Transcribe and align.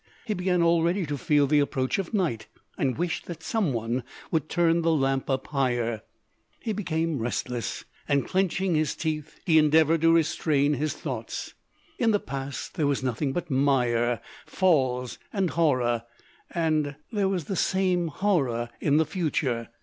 He 0.25 0.33
began 0.33 0.63
already 0.63 1.05
to 1.05 1.15
feel 1.15 1.45
the 1.45 1.59
approach 1.59 1.99
of 1.99 2.11
night, 2.11 2.47
and 2.75 2.97
wished 2.97 3.27
that 3.27 3.43
some 3.43 3.71
one 3.71 4.01
would 4.31 4.49
turn 4.49 4.81
the 4.81 4.89
lamp 4.89 5.29
up 5.29 5.45
higher. 5.45 6.01
He 6.59 6.73
became 6.73 7.19
restless, 7.19 7.85
and, 8.07 8.25
clenching 8.25 8.73
his 8.73 8.95
teeth, 8.95 9.39
he 9.45 9.59
endeavoured 9.59 10.01
to 10.01 10.11
restrain 10.11 10.73
his 10.73 10.95
thoughts. 10.95 11.53
In 11.99 12.09
the 12.09 12.19
past 12.19 12.73
there 12.73 12.87
was 12.87 13.03
nothing 13.03 13.31
but 13.31 13.51
mire, 13.51 14.21
falls, 14.47 15.19
and 15.31 15.51
horror, 15.51 16.05
and—there 16.49 17.29
was 17.29 17.45
the 17.45 17.55
same 17.55 18.07
horror 18.07 18.69
in 18.79 18.97
the 18.97 19.05
future. 19.05 19.69